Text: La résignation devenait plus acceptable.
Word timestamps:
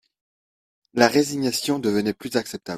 La 0.95 1.07
résignation 1.07 1.77
devenait 1.77 2.15
plus 2.15 2.35
acceptable. 2.35 2.69